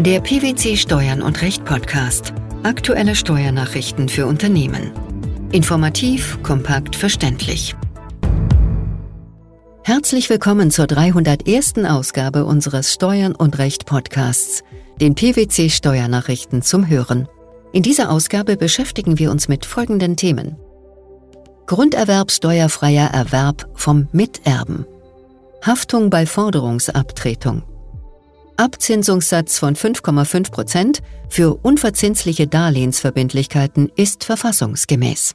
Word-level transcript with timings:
Der 0.00 0.20
PwC 0.20 0.76
Steuern 0.76 1.22
und 1.22 1.40
Recht 1.40 1.64
Podcast. 1.64 2.34
Aktuelle 2.64 3.14
Steuernachrichten 3.14 4.08
für 4.08 4.26
Unternehmen. 4.26 4.90
Informativ, 5.52 6.42
kompakt, 6.42 6.96
verständlich. 6.96 7.76
Herzlich 9.84 10.28
willkommen 10.30 10.72
zur 10.72 10.88
301. 10.88 11.74
Ausgabe 11.88 12.44
unseres 12.44 12.92
Steuern 12.92 13.36
und 13.36 13.58
Recht 13.58 13.86
Podcasts, 13.86 14.64
den 15.00 15.14
PwC 15.14 15.70
Steuernachrichten 15.70 16.60
zum 16.62 16.88
Hören. 16.88 17.28
In 17.72 17.84
dieser 17.84 18.10
Ausgabe 18.10 18.56
beschäftigen 18.56 19.20
wir 19.20 19.30
uns 19.30 19.46
mit 19.46 19.64
folgenden 19.64 20.16
Themen. 20.16 20.56
Grunderwerbsteuerfreier 21.66 23.10
Erwerb 23.10 23.68
vom 23.74 24.08
Miterben. 24.10 24.86
Haftung 25.62 26.10
bei 26.10 26.26
Forderungsabtretung. 26.26 27.62
Abzinsungssatz 28.56 29.58
von 29.58 29.74
5,5 29.74 30.50
Prozent 30.50 31.02
für 31.28 31.54
unverzinsliche 31.54 32.46
Darlehensverbindlichkeiten 32.46 33.90
ist 33.96 34.24
verfassungsgemäß. 34.24 35.34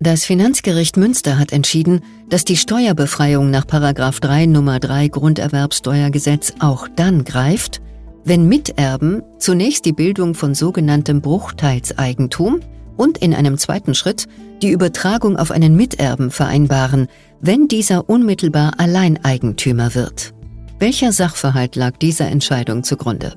Das 0.00 0.24
Finanzgericht 0.24 0.96
Münster 0.96 1.38
hat 1.38 1.52
entschieden, 1.52 2.02
dass 2.28 2.44
die 2.44 2.56
Steuerbefreiung 2.56 3.50
nach 3.50 3.64
3 3.64 4.46
Nummer 4.46 4.78
3 4.78 5.08
Grunderwerbsteuergesetz 5.08 6.54
auch 6.60 6.86
dann 6.94 7.24
greift, 7.24 7.82
wenn 8.24 8.46
Miterben 8.46 9.22
zunächst 9.38 9.84
die 9.86 9.92
Bildung 9.92 10.34
von 10.34 10.54
sogenanntem 10.54 11.20
Bruchteilseigentum 11.20 12.60
und 12.98 13.16
in 13.16 13.32
einem 13.32 13.56
zweiten 13.56 13.94
Schritt 13.94 14.26
die 14.60 14.70
Übertragung 14.70 15.38
auf 15.38 15.50
einen 15.50 15.76
Miterben 15.76 16.30
vereinbaren, 16.30 17.08
wenn 17.40 17.68
dieser 17.68 18.10
unmittelbar 18.10 18.74
Alleineigentümer 18.78 19.94
wird. 19.94 20.34
Welcher 20.78 21.12
Sachverhalt 21.12 21.76
lag 21.76 21.96
dieser 21.96 22.28
Entscheidung 22.28 22.84
zugrunde? 22.84 23.34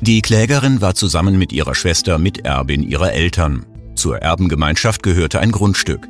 Die 0.00 0.20
Klägerin 0.20 0.80
war 0.80 0.94
zusammen 0.94 1.38
mit 1.38 1.52
ihrer 1.52 1.74
Schwester 1.74 2.18
Miterbin 2.18 2.82
ihrer 2.82 3.12
Eltern. 3.12 3.64
Zur 3.94 4.18
Erbengemeinschaft 4.18 5.02
gehörte 5.02 5.40
ein 5.40 5.52
Grundstück. 5.52 6.08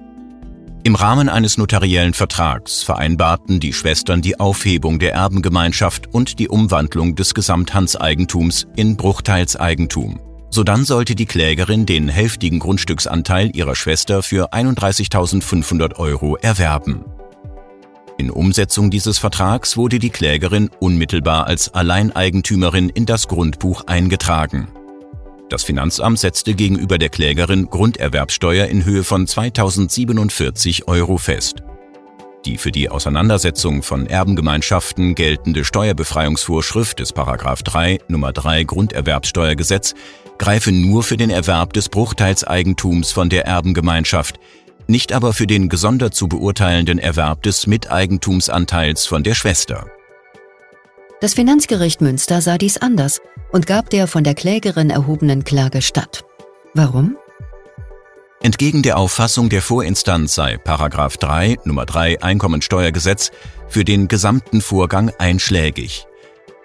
Im 0.83 0.97
Rahmen 0.97 1.29
eines 1.29 1.59
notariellen 1.59 2.13
Vertrags 2.13 2.83
vereinbarten 2.83 3.59
die 3.59 3.73
Schwestern 3.73 4.21
die 4.21 4.39
Aufhebung 4.39 4.99
der 4.99 5.15
Erbengemeinschaft 5.15 6.13
und 6.13 6.39
die 6.39 6.49
Umwandlung 6.49 7.15
des 7.15 7.35
Gesamthandseigentums 7.35 8.67
in 8.77 8.97
Bruchteilseigentum. 8.97 10.21
Sodann 10.55 10.85
sollte 10.85 11.17
die 11.17 11.27
Klägerin 11.27 11.85
den 11.85 12.09
hälftigen 12.09 12.61
Grundstücksanteil 12.61 13.51
ihrer 13.57 13.75
Schwester 13.75 14.23
für 14.23 14.53
31.500 14.53 15.97
Euro 15.97 16.37
erwerben. 16.37 17.05
In 18.19 18.31
Umsetzung 18.31 18.89
dieses 18.89 19.19
Vertrags 19.19 19.77
wurde 19.77 19.99
die 19.99 20.11
Klägerin 20.11 20.71
unmittelbar 20.79 21.49
als 21.49 21.75
Alleineigentümerin 21.75 22.89
in 22.89 23.05
das 23.05 23.27
Grundbuch 23.27 23.89
eingetragen. 23.89 24.69
Das 25.49 25.65
Finanzamt 25.65 26.21
setzte 26.21 26.55
gegenüber 26.55 26.99
der 26.99 27.09
Klägerin 27.09 27.69
Grunderwerbsteuer 27.69 28.67
in 28.67 28.85
Höhe 28.85 29.03
von 29.03 29.27
2047 29.27 30.87
Euro 30.87 31.19
fest. 31.19 31.65
Die 32.45 32.59
für 32.59 32.71
die 32.71 32.91
Auseinandersetzung 32.91 33.83
von 33.83 34.07
Erbengemeinschaften 34.07 35.17
geltende 35.17 35.65
Steuerbefreiungsvorschrift 35.65 37.01
des 37.01 37.13
3 37.13 37.99
Nummer 38.07 38.33
3 38.33 38.63
Grunderwerbsteuergesetz 38.63 39.95
greife 40.39 40.73
nur 40.73 41.03
für 41.03 41.17
den 41.17 41.31
Erwerb 41.31 41.73
des 41.73 41.89
Bruchteilseigentums 41.89 43.13
von 43.13 43.29
der 43.29 43.47
Erbengemeinschaft, 43.47 44.39
nicht 44.87 45.13
aber 45.13 45.33
für 45.33 45.47
den 45.47 45.69
gesondert 45.69 46.15
zu 46.15 46.29
beurteilenden 46.29 46.99
Erwerb 46.99 47.43
des 47.43 47.67
Miteigentumsanteils 47.67 49.07
von 49.07 49.23
der 49.23 49.35
Schwester. 49.35 49.87
Das 51.21 51.35
Finanzgericht 51.35 52.01
Münster 52.01 52.41
sah 52.41 52.59
dies 52.59 52.77
anders 52.77 53.21
und 53.51 53.67
gab 53.67 53.89
der 53.91 54.07
von 54.07 54.25
der 54.25 54.35
Klägerin 54.35 54.91
erhobenen 54.91 55.45
Klage 55.45 55.81
statt. 55.81 56.25
Warum? 56.75 57.17
Entgegen 58.43 58.83
der 58.83 58.99
Auffassung 58.99 59.49
der 59.49 59.63
Vorinstanz 59.63 60.35
sei 60.35 60.59
3 60.63 61.57
Nummer 61.65 61.87
3 61.87 62.21
Einkommensteuergesetz 62.21 63.31
für 63.69 63.85
den 63.85 64.07
gesamten 64.07 64.61
Vorgang 64.61 65.11
einschlägig. 65.19 66.07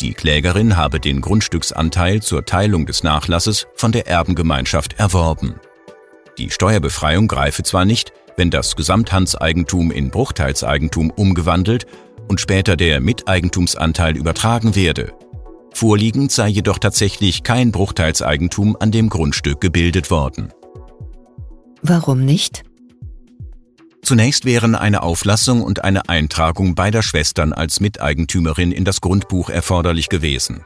Die 0.01 0.13
Klägerin 0.13 0.77
habe 0.77 1.01
den 1.01 1.19
Grundstücksanteil 1.19 2.21
zur 2.21 2.45
Teilung 2.45 2.85
des 2.85 3.03
Nachlasses 3.03 3.67
von 3.75 3.91
der 3.91 4.07
Erbengemeinschaft 4.07 4.97
erworben. 4.97 5.59
Die 6.37 6.49
Steuerbefreiung 6.49 7.27
greife 7.27 7.63
zwar 7.63 7.83
nicht, 7.83 8.13
wenn 8.37 8.49
das 8.49 8.77
Gesamthandseigentum 8.77 9.91
in 9.91 10.09
Bruchteilseigentum 10.09 11.11
umgewandelt 11.11 11.85
und 12.29 12.39
später 12.39 12.77
der 12.77 13.01
Miteigentumsanteil 13.01 14.15
übertragen 14.15 14.75
werde. 14.75 15.11
Vorliegend 15.73 16.31
sei 16.31 16.47
jedoch 16.47 16.77
tatsächlich 16.77 17.43
kein 17.43 17.73
Bruchteilseigentum 17.73 18.77
an 18.79 18.91
dem 18.91 19.09
Grundstück 19.09 19.59
gebildet 19.59 20.09
worden. 20.11 20.53
Warum 21.81 22.23
nicht? 22.23 22.63
Zunächst 24.09 24.43
wären 24.43 24.73
eine 24.73 25.03
Auflassung 25.03 25.61
und 25.61 25.83
eine 25.83 26.09
Eintragung 26.09 26.73
beider 26.73 27.03
Schwestern 27.03 27.53
als 27.53 27.79
Miteigentümerin 27.79 28.71
in 28.71 28.83
das 28.83 29.01
Grundbuch 29.01 29.51
erforderlich 29.51 30.09
gewesen. 30.09 30.65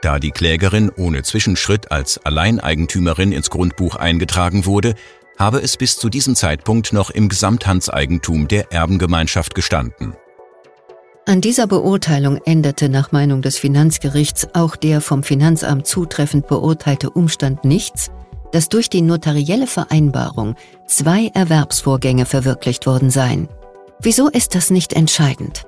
Da 0.00 0.18
die 0.18 0.30
Klägerin 0.30 0.90
ohne 0.96 1.22
Zwischenschritt 1.22 1.92
als 1.92 2.24
Alleineigentümerin 2.24 3.32
ins 3.32 3.50
Grundbuch 3.50 3.96
eingetragen 3.96 4.64
wurde, 4.64 4.94
habe 5.38 5.58
es 5.60 5.76
bis 5.76 5.98
zu 5.98 6.08
diesem 6.08 6.34
Zeitpunkt 6.34 6.94
noch 6.94 7.10
im 7.10 7.28
Gesamthandseigentum 7.28 8.48
der 8.48 8.72
Erbengemeinschaft 8.72 9.54
gestanden. 9.54 10.14
An 11.26 11.42
dieser 11.42 11.66
Beurteilung 11.66 12.38
änderte 12.46 12.88
nach 12.88 13.12
Meinung 13.12 13.42
des 13.42 13.58
Finanzgerichts 13.58 14.54
auch 14.54 14.74
der 14.74 15.02
vom 15.02 15.22
Finanzamt 15.22 15.86
zutreffend 15.86 16.46
beurteilte 16.46 17.10
Umstand 17.10 17.62
nichts, 17.62 18.10
dass 18.52 18.68
durch 18.68 18.90
die 18.90 19.02
notarielle 19.02 19.66
Vereinbarung 19.66 20.56
zwei 20.86 21.30
Erwerbsvorgänge 21.34 22.26
verwirklicht 22.26 22.86
worden 22.86 23.10
seien. 23.10 23.48
Wieso 24.00 24.28
ist 24.28 24.54
das 24.54 24.70
nicht 24.70 24.92
entscheidend? 24.92 25.66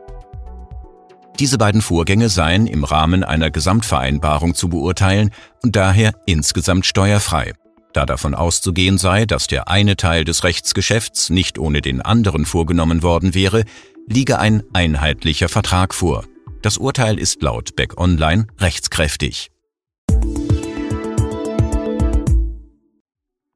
Diese 1.39 1.59
beiden 1.59 1.83
Vorgänge 1.83 2.29
seien 2.29 2.67
im 2.67 2.85
Rahmen 2.85 3.25
einer 3.25 3.51
Gesamtvereinbarung 3.51 4.55
zu 4.55 4.69
beurteilen 4.69 5.31
und 5.63 5.77
daher 5.77 6.13
insgesamt 6.27 6.87
steuerfrei, 6.87 7.55
da 7.93 8.07
davon 8.07 8.35
auszugehen 8.35 8.99
sei, 8.99 9.27
dass 9.27 9.47
der 9.47 9.69
eine 9.69 9.97
Teil 9.97 10.25
des 10.25 10.45
Rechtsgeschäfts 10.45 11.31
nicht 11.31 11.59
ohne 11.59 11.83
den 11.83 12.01
anderen 12.01 12.45
vorgenommen 12.45 13.03
worden 13.03 13.35
wäre, 13.35 13.65
liege 14.07 14.39
ein 14.39 14.63
einheitlicher 14.73 15.49
Vertrag 15.49 15.95
vor. 15.95 16.25
Das 16.63 16.79
Urteil 16.79 17.19
ist 17.19 17.43
laut 17.43 17.77
Beck 17.77 17.99
Online 17.99 18.47
rechtskräftig. 18.59 19.51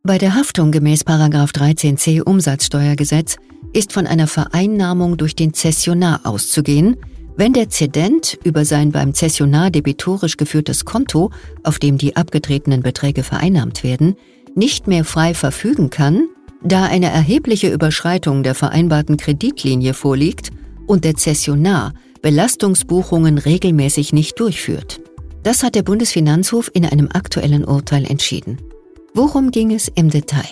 Bei 0.06 0.18
der 0.18 0.36
Haftung 0.36 0.70
gemäß 0.70 1.04
13c 1.04 2.22
Umsatzsteuergesetz 2.22 3.38
ist 3.72 3.92
von 3.92 4.06
einer 4.06 4.28
Vereinnahmung 4.28 5.16
durch 5.16 5.34
den 5.34 5.52
Zessionar 5.52 6.20
auszugehen, 6.22 6.96
wenn 7.36 7.52
der 7.52 7.70
Zedent 7.70 8.38
über 8.44 8.64
sein 8.64 8.92
beim 8.92 9.14
Zessionar 9.14 9.72
debitorisch 9.72 10.36
geführtes 10.36 10.84
Konto, 10.84 11.32
auf 11.64 11.80
dem 11.80 11.98
die 11.98 12.14
abgetretenen 12.14 12.82
Beträge 12.82 13.24
vereinnahmt 13.24 13.82
werden, 13.82 14.14
nicht 14.54 14.86
mehr 14.86 15.04
frei 15.04 15.34
verfügen 15.34 15.90
kann, 15.90 16.28
da 16.62 16.84
eine 16.84 17.10
erhebliche 17.10 17.72
Überschreitung 17.72 18.44
der 18.44 18.54
vereinbarten 18.54 19.16
Kreditlinie 19.16 19.92
vorliegt 19.92 20.50
und 20.86 21.04
der 21.04 21.16
Zessionar 21.16 21.94
Belastungsbuchungen 22.22 23.38
regelmäßig 23.38 24.12
nicht 24.12 24.38
durchführt. 24.38 25.00
Das 25.42 25.64
hat 25.64 25.74
der 25.74 25.82
Bundesfinanzhof 25.82 26.70
in 26.72 26.86
einem 26.86 27.08
aktuellen 27.12 27.64
Urteil 27.64 28.04
entschieden. 28.08 28.58
Worum 29.16 29.50
ging 29.50 29.72
es 29.72 29.88
im 29.88 30.10
Detail? 30.10 30.44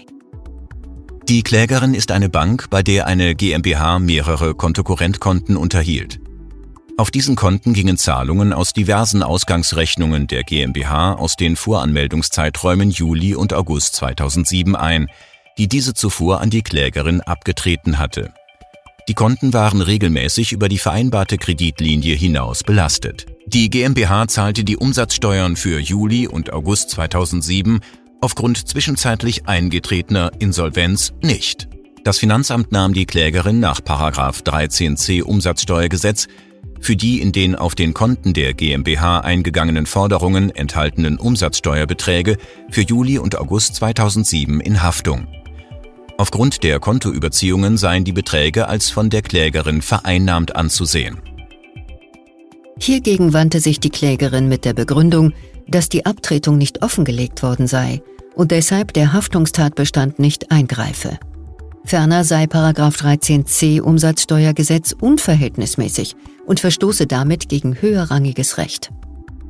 Die 1.28 1.42
Klägerin 1.42 1.92
ist 1.92 2.10
eine 2.10 2.30
Bank, 2.30 2.70
bei 2.70 2.82
der 2.82 3.06
eine 3.06 3.34
GmbH 3.34 3.98
mehrere 3.98 4.54
Kontokorrentkonten 4.54 5.58
unterhielt. 5.58 6.18
Auf 6.96 7.10
diesen 7.10 7.36
Konten 7.36 7.74
gingen 7.74 7.98
Zahlungen 7.98 8.54
aus 8.54 8.72
diversen 8.72 9.22
Ausgangsrechnungen 9.22 10.28
der 10.28 10.44
GmbH 10.44 11.12
aus 11.12 11.36
den 11.36 11.56
Voranmeldungszeiträumen 11.56 12.90
Juli 12.90 13.34
und 13.34 13.52
August 13.52 13.96
2007 13.96 14.74
ein, 14.76 15.08
die 15.58 15.68
diese 15.68 15.92
zuvor 15.92 16.40
an 16.40 16.48
die 16.48 16.62
Klägerin 16.62 17.20
abgetreten 17.20 17.98
hatte. 17.98 18.32
Die 19.08 19.14
Konten 19.14 19.52
waren 19.52 19.82
regelmäßig 19.82 20.52
über 20.52 20.70
die 20.70 20.78
vereinbarte 20.78 21.36
Kreditlinie 21.36 22.14
hinaus 22.14 22.62
belastet. 22.62 23.26
Die 23.46 23.68
GmbH 23.68 24.26
zahlte 24.28 24.64
die 24.64 24.78
Umsatzsteuern 24.78 25.56
für 25.56 25.78
Juli 25.78 26.26
und 26.26 26.50
August 26.54 26.88
2007 26.88 27.80
aufgrund 28.24 28.66
zwischenzeitlich 28.66 29.46
eingetretener 29.48 30.32
Insolvenz 30.38 31.12
nicht. 31.20 31.68
Das 32.04 32.18
Finanzamt 32.18 32.72
nahm 32.72 32.94
die 32.94 33.04
Klägerin 33.04 33.60
nach 33.60 33.80
13c 33.80 35.22
Umsatzsteuergesetz 35.22 36.28
für 36.80 36.96
die 36.96 37.20
in 37.20 37.32
den 37.32 37.54
auf 37.54 37.74
den 37.74 37.92
Konten 37.92 38.32
der 38.32 38.54
GmbH 38.54 39.20
eingegangenen 39.20 39.84
Forderungen 39.84 40.48
enthaltenen 40.48 41.18
Umsatzsteuerbeträge 41.18 42.38
für 42.70 42.80
Juli 42.80 43.18
und 43.18 43.36
August 43.36 43.74
2007 43.76 44.60
in 44.60 44.82
Haftung. 44.82 45.26
Aufgrund 46.16 46.62
der 46.62 46.80
Kontoüberziehungen 46.80 47.76
seien 47.76 48.04
die 48.04 48.12
Beträge 48.12 48.68
als 48.68 48.88
von 48.88 49.10
der 49.10 49.20
Klägerin 49.20 49.82
vereinnahmt 49.82 50.56
anzusehen. 50.56 51.18
Hiergegen 52.78 53.34
wandte 53.34 53.60
sich 53.60 53.80
die 53.80 53.90
Klägerin 53.90 54.48
mit 54.48 54.64
der 54.64 54.72
Begründung, 54.72 55.34
dass 55.68 55.90
die 55.90 56.06
Abtretung 56.06 56.56
nicht 56.56 56.82
offengelegt 56.82 57.42
worden 57.42 57.66
sei 57.66 58.02
und 58.34 58.50
deshalb 58.50 58.92
der 58.92 59.12
Haftungstatbestand 59.12 60.18
nicht 60.18 60.50
eingreife. 60.50 61.18
Ferner 61.84 62.24
sei 62.24 62.44
13c 62.44 63.80
Umsatzsteuergesetz 63.80 64.94
unverhältnismäßig 64.98 66.16
und 66.46 66.60
verstoße 66.60 67.06
damit 67.06 67.48
gegen 67.48 67.80
höherrangiges 67.80 68.58
Recht. 68.58 68.90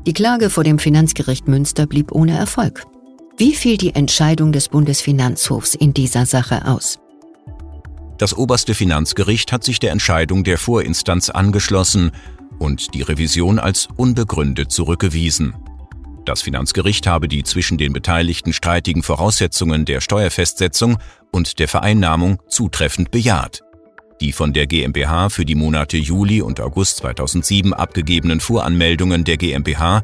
Die 0.06 0.12
Klage 0.12 0.50
vor 0.50 0.64
dem 0.64 0.78
Finanzgericht 0.78 1.48
Münster 1.48 1.86
blieb 1.86 2.12
ohne 2.12 2.36
Erfolg. 2.36 2.84
Wie 3.36 3.54
fiel 3.54 3.76
die 3.76 3.94
Entscheidung 3.94 4.52
des 4.52 4.68
Bundesfinanzhofs 4.68 5.74
in 5.74 5.94
dieser 5.94 6.26
Sache 6.26 6.66
aus? 6.66 6.98
Das 8.18 8.36
oberste 8.36 8.74
Finanzgericht 8.74 9.50
hat 9.50 9.64
sich 9.64 9.80
der 9.80 9.92
Entscheidung 9.92 10.44
der 10.44 10.58
Vorinstanz 10.58 11.30
angeschlossen 11.30 12.12
und 12.58 12.94
die 12.94 13.02
Revision 13.02 13.58
als 13.58 13.88
unbegründet 13.96 14.70
zurückgewiesen. 14.70 15.54
Das 16.24 16.42
Finanzgericht 16.42 17.06
habe 17.06 17.28
die 17.28 17.42
zwischen 17.42 17.76
den 17.76 17.92
Beteiligten 17.92 18.52
streitigen 18.52 19.02
Voraussetzungen 19.02 19.84
der 19.84 20.00
Steuerfestsetzung 20.00 20.98
und 21.30 21.58
der 21.58 21.68
Vereinnahmung 21.68 22.38
zutreffend 22.48 23.10
bejaht. 23.10 23.62
Die 24.20 24.32
von 24.32 24.52
der 24.52 24.66
GmbH 24.66 25.28
für 25.28 25.44
die 25.44 25.54
Monate 25.54 25.96
Juli 25.96 26.40
und 26.40 26.60
August 26.60 26.98
2007 26.98 27.74
abgegebenen 27.74 28.40
Voranmeldungen 28.40 29.24
der 29.24 29.36
GmbH 29.36 30.02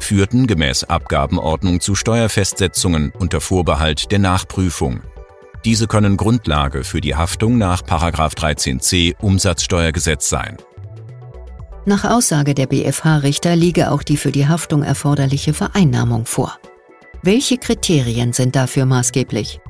führten 0.00 0.46
gemäß 0.46 0.84
Abgabenordnung 0.84 1.80
zu 1.80 1.94
Steuerfestsetzungen 1.94 3.12
unter 3.16 3.40
Vorbehalt 3.40 4.10
der 4.10 4.18
Nachprüfung. 4.18 5.02
Diese 5.64 5.86
können 5.86 6.16
Grundlage 6.16 6.84
für 6.84 7.02
die 7.02 7.14
Haftung 7.14 7.58
nach 7.58 7.82
13c 7.82 9.16
Umsatzsteuergesetz 9.20 10.30
sein. 10.30 10.56
Nach 11.86 12.04
Aussage 12.04 12.54
der 12.54 12.66
BFH-Richter 12.66 13.56
liege 13.56 13.90
auch 13.90 14.02
die 14.02 14.18
für 14.18 14.32
die 14.32 14.46
Haftung 14.46 14.82
erforderliche 14.82 15.54
Vereinnahmung 15.54 16.26
vor. 16.26 16.58
Welche 17.22 17.56
Kriterien 17.56 18.32
sind 18.32 18.54
dafür 18.54 18.84
maßgeblich? 18.84 19.60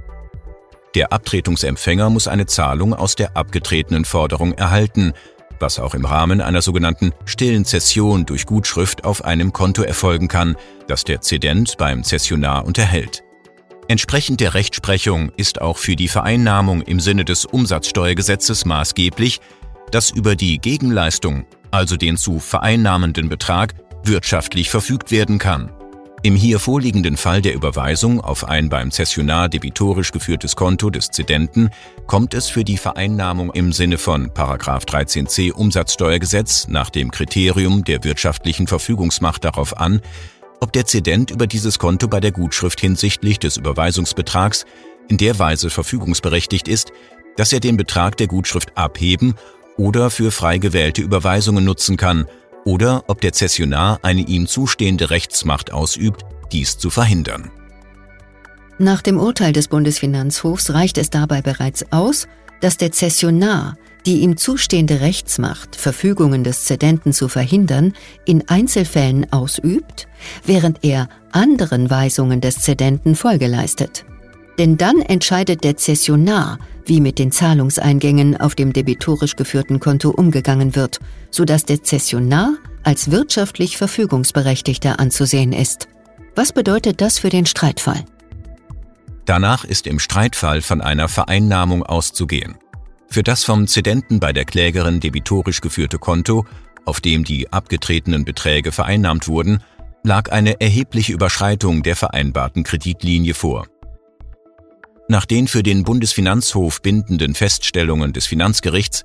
Der 0.97 1.13
Abtretungsempfänger 1.13 2.11
muss 2.11 2.27
eine 2.27 2.47
Zahlung 2.47 2.95
aus 2.95 3.15
der 3.15 3.37
abgetretenen 3.37 4.05
Forderung 4.05 4.55
erhalten, 4.55 5.13
was 5.61 5.79
auch 5.79 5.95
im 5.95 6.05
Rahmen 6.05 6.41
einer 6.41 6.63
sogenannten 6.63 7.13
stillen 7.27 7.65
Zession 7.65 8.27
durch 8.27 8.47
Gutschrift 8.47 9.05
auf 9.05 9.25
einem 9.25 9.53
Konto 9.53 9.83
erfolgen 9.83 10.27
kann, 10.27 10.57
das 10.89 11.05
der 11.05 11.21
Zedent 11.21 11.77
beim 11.79 12.03
Zessionar 12.03 12.65
unterhält. 12.65 13.23
Entsprechend 13.87 14.41
der 14.41 14.55
Rechtsprechung 14.55 15.31
ist 15.37 15.61
auch 15.61 15.77
für 15.77 15.97
die 15.97 16.09
Vereinnahmung 16.09 16.83
im 16.83 16.99
Sinne 16.99 17.25
des 17.25 17.45
Umsatzsteuergesetzes 17.45 18.65
maßgeblich, 18.65 19.41
dass 19.91 20.11
über 20.11 20.35
die 20.37 20.59
Gegenleistung, 20.59 21.45
also 21.71 21.97
den 21.97 22.17
zu 22.17 22.39
vereinnahmenden 22.39 23.29
Betrag, 23.29 23.75
wirtschaftlich 24.05 24.71
verfügt 24.71 25.11
werden 25.11 25.39
kann. 25.39 25.71
Im 26.23 26.37
hier 26.37 26.59
vorliegenden 26.59 27.17
Fall 27.17 27.41
der 27.41 27.55
Überweisung 27.55 28.21
auf 28.21 28.47
ein 28.47 28.69
beim 28.69 28.91
Zessionar 28.91 29.49
debitorisch 29.49 30.13
geführtes 30.13 30.55
Konto 30.55 30.91
des 30.91 31.11
Zedenten 31.11 31.71
kommt 32.07 32.35
es 32.35 32.51
für 32.51 32.63
die 32.63 32.77
Vereinnahmung 32.77 33.51
im 33.53 33.73
Sinne 33.73 33.97
von 33.97 34.29
13c 34.29 35.53
Umsatzsteuergesetz 35.53 36.69
nach 36.69 36.91
dem 36.91 37.11
Kriterium 37.11 37.85
der 37.85 38.05
wirtschaftlichen 38.05 38.67
Verfügungsmacht 38.67 39.45
darauf 39.45 39.79
an, 39.79 40.03
ob 40.61 40.75
der 40.75 40.85
Zedent 40.85 41.31
über 41.31 41.47
dieses 41.47 41.79
Konto 41.79 42.07
bei 42.07 42.21
der 42.21 42.33
Gutschrift 42.33 42.81
hinsichtlich 42.81 43.39
des 43.39 43.57
Überweisungsbetrags 43.57 44.67
in 45.09 45.17
der 45.17 45.39
Weise 45.39 45.71
verfügungsberechtigt 45.71 46.69
ist, 46.69 46.93
dass 47.37 47.55
er 47.55 47.61
den 47.61 47.79
Betrag 47.79 48.19
der 48.19 48.27
Gutschrift 48.27 48.77
abheben 48.77 49.37
oder 49.81 50.11
für 50.11 50.31
frei 50.31 50.59
gewählte 50.59 51.03
Überweisungen 51.03 51.65
nutzen 51.65 51.97
kann– 51.97 52.27
oder 52.65 53.05
ob 53.07 53.21
der 53.21 53.33
Zessionar 53.33 54.01
eine 54.03 54.23
ihm 54.23 54.47
zustehende 54.47 55.11
Rechtsmacht 55.11 55.73
ausübt, 55.73 56.25
dies 56.53 56.79
zu 56.79 56.91
verhindern. 56.91 57.51
Nach 58.79 59.03
dem 59.03 59.19
Urteil 59.19 59.53
des 59.53 59.69
Bundesfinanzhofs 59.69 60.71
reicht 60.71 60.99
es 60.99 61.11
dabei 61.11 61.43
bereits 61.43 61.93
aus, 61.93 62.29
dass 62.61 62.77
der 62.77 62.93
Zessionar 62.93 63.77
die 64.07 64.21
ihm 64.21 64.39
zustehende 64.39 65.03
Rechtsmacht, 65.03 65.77
Verfügungen 65.77 66.43
des 66.43 66.65
Zedenten 66.65 67.13
zu 67.13 67.29
verhindern, 67.29 67.93
in 68.25 68.49
Einzelfällen 68.49 69.31
ausübt, 69.31 70.09
während 70.47 70.79
er 70.83 71.11
anderen 71.33 71.91
Weisungen 71.91 72.41
des 72.41 72.61
Zedenten 72.61 73.15
Folge 73.15 73.47
leistet. 73.47 74.07
Denn 74.61 74.77
dann 74.77 75.01
entscheidet 75.01 75.65
der 75.65 75.79
Zessionar, 75.79 76.59
wie 76.85 77.01
mit 77.01 77.19
den 77.19 77.33
Zahlungseingängen 77.33 78.39
auf 78.39 78.55
dem 78.55 78.75
debitorisch 78.75 79.35
geführten 79.35 79.81
Konto 79.81 80.11
umgegangen 80.11 80.77
wird, 80.77 81.01
sodass 81.31 81.65
der 81.65 81.83
Zessionar 81.83 82.59
als 82.83 83.11
wirtschaftlich 83.11 83.79
Verfügungsberechtigter 83.79 85.01
anzusehen 85.01 85.55
ist. 85.55 85.89
Was 86.35 86.53
bedeutet 86.53 87.01
das 87.01 87.19
für 87.19 87.31
den 87.31 87.47
Streitfall? 87.47 88.05
Danach 89.25 89.65
ist 89.65 89.87
im 89.87 89.99
Streitfall 89.99 90.61
von 90.61 90.83
einer 90.83 91.09
Vereinnahmung 91.09 91.83
auszugehen. 91.83 92.59
Für 93.09 93.23
das 93.23 93.45
vom 93.45 93.67
Zedenten 93.67 94.21
bei 94.21 94.35
der 94.35 94.45
Klägerin 94.45 95.01
debitorisch 95.01 95.63
geführte 95.63 95.97
Konto, 95.97 96.45
auf 96.85 97.01
dem 97.01 97.25
die 97.25 97.51
abgetretenen 97.51 98.27
Beträge 98.27 98.73
vereinnahmt 98.73 99.27
wurden, 99.27 99.63
lag 100.03 100.31
eine 100.31 100.61
erhebliche 100.61 101.15
Überschreitung 101.15 101.83
der 101.83 101.97
vereinbarten 101.97 102.63
Kreditlinie 102.63 103.33
vor. 103.33 103.67
Nach 105.11 105.27
den 105.27 105.49
für 105.49 105.65
den 105.65 105.83
Bundesfinanzhof 105.83 106.83
bindenden 106.83 107.35
Feststellungen 107.35 108.13
des 108.13 108.27
Finanzgerichts 108.27 109.03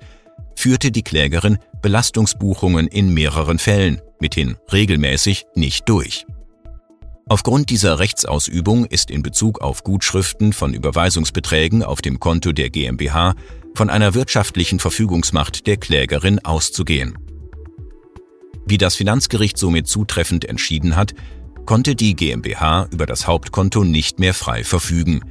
führte 0.55 0.91
die 0.91 1.01
Klägerin 1.01 1.57
Belastungsbuchungen 1.81 2.85
in 2.85 3.11
mehreren 3.11 3.57
Fällen, 3.57 4.03
mithin 4.19 4.55
regelmäßig, 4.71 5.47
nicht 5.55 5.89
durch. 5.89 6.27
Aufgrund 7.27 7.71
dieser 7.71 7.97
Rechtsausübung 7.97 8.85
ist 8.85 9.09
in 9.09 9.23
Bezug 9.23 9.61
auf 9.61 9.83
Gutschriften 9.83 10.53
von 10.53 10.75
Überweisungsbeträgen 10.75 11.81
auf 11.81 12.03
dem 12.03 12.19
Konto 12.19 12.51
der 12.51 12.69
GmbH 12.69 13.33
von 13.73 13.89
einer 13.89 14.13
wirtschaftlichen 14.13 14.79
Verfügungsmacht 14.79 15.65
der 15.65 15.77
Klägerin 15.77 16.37
auszugehen. 16.37 17.17
Wie 18.67 18.77
das 18.77 18.93
Finanzgericht 18.93 19.57
somit 19.57 19.87
zutreffend 19.87 20.45
entschieden 20.45 20.97
hat, 20.97 21.15
konnte 21.65 21.95
die 21.95 22.15
GmbH 22.15 22.89
über 22.91 23.07
das 23.07 23.25
Hauptkonto 23.25 23.83
nicht 23.83 24.19
mehr 24.19 24.35
frei 24.35 24.63
verfügen, 24.63 25.21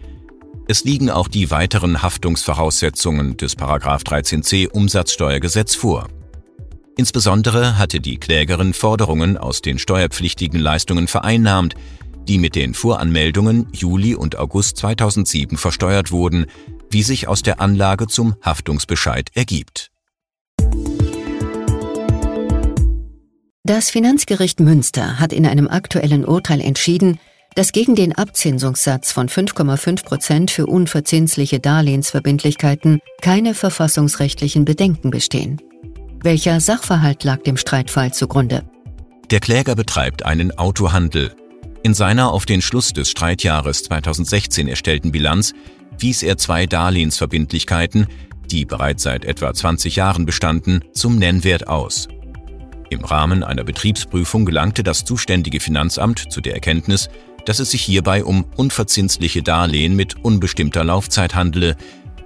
es 0.67 0.85
liegen 0.85 1.11
auch 1.11 1.29
die 1.29 1.51
weiteren 1.51 2.03
Haftungsvoraussetzungen 2.03 3.37
des 3.37 3.57
13c 3.57 4.69
Umsatzsteuergesetz 4.69 5.75
vor. 5.75 6.09
Insbesondere 6.97 7.77
hatte 7.77 8.01
die 8.01 8.19
Klägerin 8.19 8.73
Forderungen 8.73 9.37
aus 9.37 9.63
den 9.63 9.79
steuerpflichtigen 9.79 10.61
Leistungen 10.61 11.09
vereinnahmt, 11.09 11.75
die 12.29 12.39
mit 12.39 12.55
den 12.55 12.73
Voranmeldungen 12.73 13.67
Juli 13.73 14.15
und 14.15 14.39
August 14.39 14.79
2007 14.79 15.59
versteuert 15.59 16.13
wurden, 16.13 16.47
wie 16.91 17.03
sich 17.03 17.29
aus 17.29 17.43
der 17.43 17.61
Anlage 17.61 18.07
zum 18.07 18.37
Haftungsbescheid 18.41 19.31
ergibt. 19.35 19.91
Das 23.65 23.91
Finanzgericht 23.91 24.61
Münster 24.61 25.19
hat 25.19 25.33
in 25.33 25.47
einem 25.47 25.69
aktuellen 25.69 26.25
Urteil 26.25 26.61
entschieden, 26.61 27.19
dass 27.55 27.73
gegen 27.73 27.95
den 27.95 28.13
Abzinsungssatz 28.15 29.13
von 29.13 29.29
5,5 29.29 30.05
Prozent 30.05 30.51
für 30.51 30.67
unverzinsliche 30.67 31.61
Darlehensverbindlichkeiten 31.61 33.01
keine 33.23 33.55
verfassungsrechtlichen 33.55 34.65
Bedenken 34.65 35.11
bestehen. 35.11 35.61
Welcher 36.23 36.61
Sachverhalt 36.61 37.23
lag 37.23 37.43
dem 37.43 37.57
Streitfall 37.57 38.13
zugrunde? 38.13 38.65
Der 39.31 39.41
Kläger 39.41 39.75
betreibt 39.75 40.25
einen 40.25 40.57
Autohandel. 40.59 41.35
In 41.83 41.95
seiner 41.95 42.33
auf 42.33 42.47
den 42.47 42.63
Schluss 42.63 42.93
des 42.93 43.11
Streitjahres 43.11 43.83
2016 43.85 44.69
erstellten 44.69 45.13
Bilanz 45.13 45.53
wies 45.99 46.23
er 46.23 46.39
zwei 46.39 46.67
Darlehensverbindlichkeiten, 46.67 48.07
die 48.51 48.65
bereits 48.65 49.03
seit 49.03 49.25
etwa 49.25 49.53
20 49.53 49.97
Jahren 49.97 50.27
bestanden, 50.27 50.83
zum 50.93 51.19
Nennwert 51.19 51.69
aus. 51.69 52.09
Im 52.91 53.05
Rahmen 53.05 53.43
einer 53.43 53.65
Betriebsprüfung 53.65 54.45
gelangte 54.45 54.83
das 54.83 55.05
zuständige 55.05 55.61
Finanzamt 55.61 56.33
zu 56.33 56.41
der 56.41 56.55
Erkenntnis, 56.55 57.09
dass 57.45 57.59
es 57.59 57.71
sich 57.71 57.83
hierbei 57.83 58.25
um 58.25 58.45
unverzinsliche 58.57 59.43
Darlehen 59.43 59.97
mit 59.97 60.25
unbestimmter 60.25 60.85
Laufzeit 60.85 61.35
handele, 61.35 61.77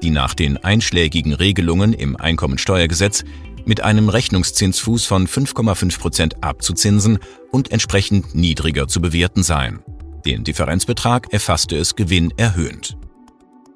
die 0.03 0.11
nach 0.11 0.35
den 0.35 0.57
einschlägigen 0.59 1.33
Regelungen 1.33 1.93
im 1.93 2.17
Einkommensteuergesetz 2.17 3.25
mit 3.65 3.83
einem 3.83 4.09
Rechnungszinsfuß 4.09 5.05
von 5.05 5.27
5,5 5.27 5.99
Prozent 5.99 6.43
abzuzinsen 6.43 7.19
und 7.51 7.71
entsprechend 7.71 8.35
niedriger 8.35 8.89
zu 8.89 9.01
bewerten 9.01 9.43
seien. 9.43 9.81
Den 10.25 10.45
Differenzbetrag 10.45 11.33
erfasste 11.33 11.77
es 11.77 11.95
gewinnerhöhend. 11.95 12.97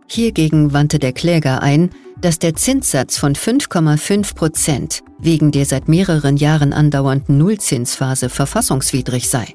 Hiergegen 0.07 0.73
wandte 0.73 0.99
der 0.99 1.13
Kläger 1.13 1.63
ein, 1.63 1.91
dass 2.21 2.39
der 2.39 2.55
Zinssatz 2.55 3.19
von 3.19 3.35
5,5 3.35 4.35
Prozent 4.35 5.03
wegen 5.19 5.53
der 5.53 5.67
seit 5.67 5.89
mehreren 5.89 6.37
Jahren 6.37 6.73
andauernden 6.73 7.39
Nullzinsphase 7.39 8.29
verfassungswidrig 8.29 9.29
sei. 9.29 9.55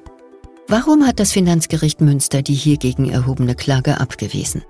Warum 0.70 1.06
hat 1.06 1.18
das 1.18 1.32
Finanzgericht 1.32 2.02
Münster 2.02 2.42
die 2.42 2.52
hiergegen 2.52 3.08
erhobene 3.08 3.54
Klage 3.54 4.00
abgewiesen? 4.00 4.62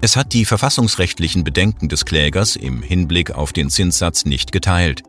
Es 0.00 0.16
hat 0.16 0.32
die 0.32 0.46
verfassungsrechtlichen 0.46 1.44
Bedenken 1.44 1.90
des 1.90 2.06
Klägers 2.06 2.56
im 2.56 2.80
Hinblick 2.80 3.32
auf 3.32 3.52
den 3.52 3.68
Zinssatz 3.68 4.24
nicht 4.24 4.50
geteilt. 4.50 5.02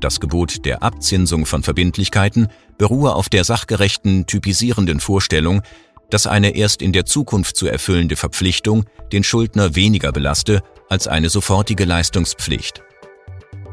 Das 0.00 0.18
Gebot 0.18 0.64
der 0.64 0.82
Abzinsung 0.82 1.44
von 1.44 1.62
Verbindlichkeiten 1.62 2.48
beruhe 2.78 3.14
auf 3.14 3.28
der 3.28 3.44
sachgerechten, 3.44 4.26
typisierenden 4.26 4.98
Vorstellung, 4.98 5.60
dass 6.08 6.26
eine 6.26 6.56
erst 6.56 6.80
in 6.80 6.94
der 6.94 7.04
Zukunft 7.04 7.54
zu 7.56 7.66
erfüllende 7.66 8.16
Verpflichtung 8.16 8.86
den 9.12 9.24
Schuldner 9.24 9.76
weniger 9.76 10.10
belaste 10.10 10.62
als 10.88 11.06
eine 11.06 11.28
sofortige 11.28 11.84
Leistungspflicht. 11.84 12.82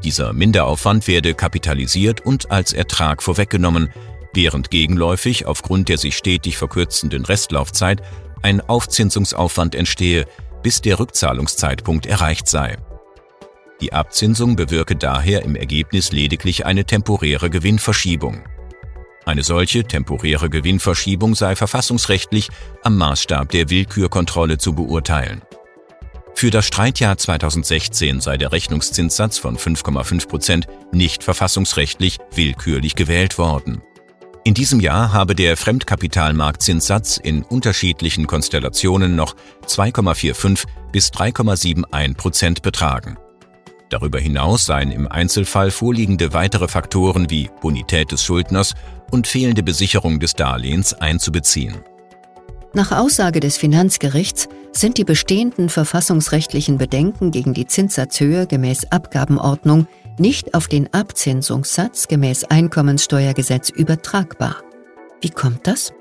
Dieser 0.04 0.34
Minderaufwand 0.34 1.08
werde 1.08 1.34
kapitalisiert 1.34 2.26
und 2.26 2.52
als 2.52 2.74
Ertrag 2.74 3.22
vorweggenommen, 3.22 3.90
während 4.34 4.72
gegenläufig 4.72 5.46
aufgrund 5.46 5.90
der 5.90 5.98
sich 5.98 6.16
stetig 6.16 6.58
verkürzenden 6.58 7.26
Restlaufzeit 7.26 8.02
ein 8.42 8.62
Aufzinsungsaufwand 8.62 9.76
entstehe, 9.76 10.26
bis 10.64 10.82
der 10.82 11.00
Rückzahlungszeitpunkt 11.00 12.06
erreicht 12.06 12.48
sei. 12.48 12.78
Die 13.82 13.94
Abzinsung 13.94 14.56
bewirke 14.56 14.96
daher 14.96 15.44
im 15.44 15.56
Ergebnis 15.56 16.12
lediglich 16.12 16.66
eine 16.66 16.86
temporäre 16.86 17.50
Gewinnverschiebung. 17.50 18.44
Eine 19.26 19.44
solche 19.44 19.84
temporäre 19.84 20.50
Gewinnverschiebung 20.50 21.36
sei 21.36 21.56
verfassungsrechtlich 21.56 22.50
am 22.84 22.98
Maßstab 22.98 23.50
der 23.50 23.70
Willkürkontrolle 23.70 24.58
zu 24.58 24.74
beurteilen. 24.74 25.42
Für 26.34 26.50
das 26.50 26.66
Streitjahr 26.66 27.18
2016 27.18 28.22
sei 28.22 28.38
der 28.38 28.52
Rechnungszinssatz 28.52 29.38
von 29.38 29.58
5,5 29.58 30.28
Prozent 30.28 30.68
nicht 30.92 31.24
verfassungsrechtlich 31.24 32.18
willkürlich 32.34 32.96
gewählt 32.96 33.38
worden. 33.38 33.82
In 34.44 34.56
diesem 34.56 34.80
Jahr 34.80 35.14
habe 35.14 35.36
der 35.36 35.56
Fremdkapitalmarktzinssatz 35.56 37.18
in 37.18 37.44
unterschiedlichen 37.44 38.26
Konstellationen 38.26 39.16
noch 39.16 39.36
2,45 39.68 40.66
bis 40.92 41.10
3,71 41.10 42.16
Prozent 42.16 42.62
betragen. 42.64 43.18
Darüber 43.92 44.20
hinaus 44.20 44.66
seien 44.66 44.92
im 44.92 45.08
Einzelfall 45.08 45.70
vorliegende 45.70 46.34
weitere 46.34 46.68
Faktoren 46.68 47.30
wie 47.30 47.52
Bonität 47.62 48.12
des 48.12 48.24
Schuldners 48.24 48.74
und 49.12 49.28
fehlende 49.28 49.62
Besicherung 49.62 50.20
des 50.20 50.34
Darlehens 50.34 50.96
einzubeziehen. 50.96 51.76
Nach 52.74 52.92
Aussage 52.94 53.42
des 53.42 53.58
Finanzgerichts 53.58 54.48
sind 54.72 54.98
die 54.98 55.04
bestehenden 55.04 55.70
verfassungsrechtlichen 55.70 56.80
Bedenken 56.80 57.30
gegen 57.30 57.54
die 57.54 57.68
Zinssatzhöhe 57.68 58.48
gemäß 58.48 58.92
Abgabenordnung 58.92 59.88
nicht 60.22 60.54
auf 60.54 60.68
den 60.68 60.94
Abzinsungssatz 60.94 62.08
gemäß 62.08 62.46
Einkommenssteuergesetz 62.46 63.70
übertragbar. 63.70 64.64
Wie 65.20 65.32
kommt 65.32 65.68
das? 65.68 65.94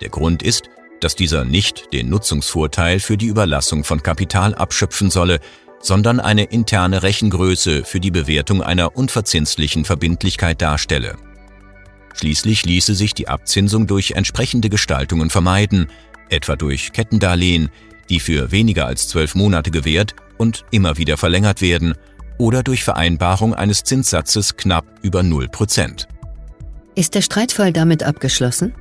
Der 0.00 0.08
Grund 0.08 0.42
ist, 0.42 0.64
dass 1.00 1.14
dieser 1.14 1.44
nicht 1.44 1.92
den 1.92 2.08
Nutzungsvorteil 2.08 2.98
für 2.98 3.16
die 3.16 3.26
Überlassung 3.26 3.84
von 3.84 4.02
Kapital 4.02 4.54
abschöpfen 4.54 5.10
solle, 5.10 5.40
sondern 5.80 6.18
eine 6.18 6.44
interne 6.44 7.02
Rechengröße 7.02 7.84
für 7.84 8.00
die 8.00 8.10
Bewertung 8.10 8.62
einer 8.62 8.96
unverzinslichen 8.96 9.84
Verbindlichkeit 9.84 10.62
darstelle. 10.62 11.16
Schließlich 12.14 12.64
ließe 12.64 12.94
sich 12.94 13.12
die 13.12 13.28
Abzinsung 13.28 13.86
durch 13.86 14.12
entsprechende 14.12 14.70
Gestaltungen 14.70 15.28
vermeiden, 15.28 15.88
etwa 16.30 16.56
durch 16.56 16.92
Kettendarlehen, 16.92 17.68
die 18.08 18.20
für 18.20 18.50
weniger 18.50 18.86
als 18.86 19.08
zwölf 19.08 19.34
Monate 19.34 19.70
gewährt 19.70 20.16
und 20.38 20.64
immer 20.70 20.96
wieder 20.96 21.18
verlängert 21.18 21.60
werden, 21.60 21.94
oder 22.38 22.62
durch 22.62 22.84
Vereinbarung 22.84 23.54
eines 23.54 23.84
Zinssatzes 23.84 24.56
knapp 24.56 24.84
über 25.02 25.22
0 25.22 25.48
Prozent. 25.48 26.08
Ist 26.94 27.14
der 27.14 27.22
Streitfall 27.22 27.72
damit 27.72 28.02
abgeschlossen? 28.02 28.74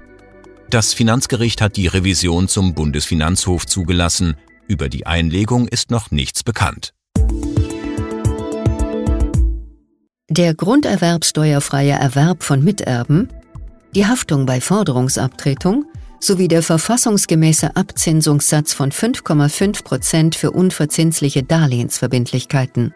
Das 0.69 0.93
Finanzgericht 0.93 1.61
hat 1.61 1.75
die 1.75 1.87
Revision 1.87 2.47
zum 2.47 2.73
Bundesfinanzhof 2.73 3.65
zugelassen. 3.65 4.35
Über 4.67 4.89
die 4.89 5.05
Einlegung 5.05 5.67
ist 5.67 5.91
noch 5.91 6.11
nichts 6.11 6.43
bekannt. 6.43 6.93
Der 10.29 10.55
grunderwerbsteuerfreie 10.55 11.91
Erwerb 11.91 12.43
von 12.43 12.63
Miterben, 12.63 13.29
die 13.93 14.07
Haftung 14.07 14.47
bei 14.47 14.59
Forderungsabtretung 14.59 15.85
sowie 16.19 16.47
der 16.47 16.63
verfassungsgemäße 16.63 17.75
Abzinsungssatz 17.75 18.73
von 18.73 18.91
5,5 18.91 19.83
Prozent 19.83 20.35
für 20.35 20.49
unverzinsliche 20.51 21.43
Darlehensverbindlichkeiten. 21.43 22.95